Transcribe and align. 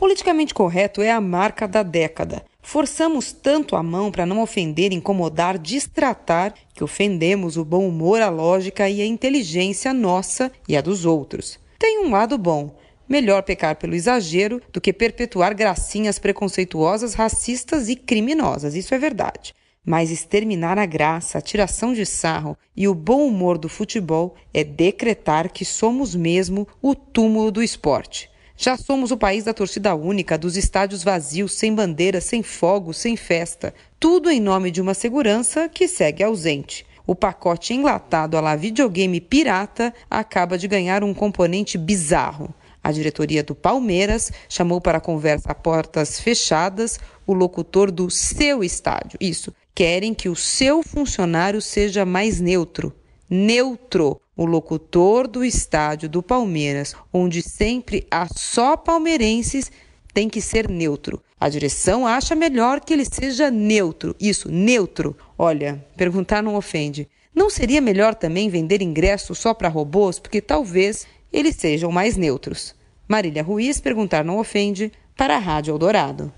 politicamente 0.00 0.54
correto 0.54 1.02
é 1.02 1.10
a 1.10 1.20
marca 1.20 1.68
da 1.68 1.82
década. 1.82 2.42
Forçamos 2.62 3.32
tanto 3.32 3.76
a 3.76 3.82
mão 3.82 4.10
para 4.10 4.24
não 4.24 4.40
ofender, 4.40 4.94
incomodar, 4.94 5.58
distratar, 5.58 6.54
que 6.72 6.82
ofendemos 6.82 7.58
o 7.58 7.66
bom 7.66 7.86
humor, 7.86 8.22
a 8.22 8.30
lógica 8.30 8.88
e 8.88 9.02
a 9.02 9.06
inteligência 9.06 9.92
nossa 9.92 10.50
e 10.66 10.74
a 10.74 10.80
dos 10.80 11.04
outros. 11.04 11.60
Tem 11.78 12.02
um 12.02 12.10
lado 12.10 12.38
bom. 12.38 12.74
Melhor 13.06 13.42
pecar 13.42 13.76
pelo 13.76 13.94
exagero 13.94 14.62
do 14.72 14.80
que 14.80 14.90
perpetuar 14.90 15.52
gracinhas 15.52 16.18
preconceituosas, 16.18 17.12
racistas 17.12 17.90
e 17.90 17.94
criminosas. 17.94 18.74
Isso 18.74 18.94
é 18.94 18.98
verdade. 18.98 19.54
Mas 19.84 20.10
exterminar 20.10 20.78
a 20.78 20.86
graça, 20.86 21.36
a 21.36 21.42
tiração 21.42 21.92
de 21.92 22.06
sarro 22.06 22.56
e 22.74 22.88
o 22.88 22.94
bom 22.94 23.26
humor 23.26 23.58
do 23.58 23.68
futebol 23.68 24.34
é 24.54 24.64
decretar 24.64 25.52
que 25.52 25.66
somos 25.66 26.14
mesmo 26.14 26.66
o 26.80 26.94
túmulo 26.94 27.50
do 27.50 27.62
esporte. 27.62 28.29
Já 28.62 28.76
somos 28.76 29.10
o 29.10 29.16
país 29.16 29.44
da 29.44 29.54
torcida 29.54 29.94
única, 29.94 30.36
dos 30.36 30.54
estádios 30.54 31.02
vazios, 31.02 31.54
sem 31.54 31.74
bandeira, 31.74 32.20
sem 32.20 32.42
fogos, 32.42 32.98
sem 32.98 33.16
festa. 33.16 33.72
Tudo 33.98 34.30
em 34.30 34.38
nome 34.38 34.70
de 34.70 34.82
uma 34.82 34.92
segurança 34.92 35.66
que 35.66 35.88
segue 35.88 36.22
ausente. 36.22 36.84
O 37.06 37.14
pacote 37.14 37.72
enlatado 37.72 38.36
a 38.36 38.40
lá 38.42 38.54
videogame 38.54 39.18
pirata 39.18 39.94
acaba 40.10 40.58
de 40.58 40.68
ganhar 40.68 41.02
um 41.02 41.14
componente 41.14 41.78
bizarro. 41.78 42.54
A 42.84 42.92
diretoria 42.92 43.42
do 43.42 43.54
Palmeiras 43.54 44.30
chamou 44.46 44.78
para 44.78 45.00
conversa 45.00 45.52
a 45.52 45.54
portas 45.54 46.20
fechadas 46.20 47.00
o 47.26 47.32
locutor 47.32 47.90
do 47.90 48.10
seu 48.10 48.62
estádio. 48.62 49.16
Isso, 49.18 49.54
querem 49.74 50.12
que 50.12 50.28
o 50.28 50.36
seu 50.36 50.82
funcionário 50.82 51.62
seja 51.62 52.04
mais 52.04 52.42
neutro. 52.42 52.94
Neutro 53.30 54.20
o 54.40 54.46
locutor 54.46 55.28
do 55.28 55.44
estádio 55.44 56.08
do 56.08 56.22
Palmeiras, 56.22 56.94
onde 57.12 57.42
sempre 57.42 58.06
há 58.10 58.26
só 58.34 58.74
palmeirenses, 58.74 59.70
tem 60.14 60.30
que 60.30 60.40
ser 60.40 60.66
neutro. 60.66 61.22
A 61.38 61.50
direção 61.50 62.06
acha 62.06 62.34
melhor 62.34 62.80
que 62.80 62.94
ele 62.94 63.04
seja 63.04 63.50
neutro. 63.50 64.16
Isso, 64.18 64.50
neutro. 64.50 65.14
Olha, 65.36 65.84
perguntar 65.94 66.42
não 66.42 66.54
ofende. 66.54 67.06
Não 67.34 67.50
seria 67.50 67.82
melhor 67.82 68.14
também 68.14 68.48
vender 68.48 68.80
ingressos 68.80 69.36
só 69.36 69.52
para 69.52 69.68
robôs, 69.68 70.18
porque 70.18 70.40
talvez 70.40 71.06
eles 71.30 71.56
sejam 71.56 71.92
mais 71.92 72.16
neutros? 72.16 72.74
Marília 73.06 73.42
Ruiz, 73.42 73.78
perguntar 73.78 74.24
não 74.24 74.38
ofende, 74.38 74.90
para 75.14 75.36
a 75.36 75.38
Rádio 75.38 75.72
Eldorado. 75.72 76.32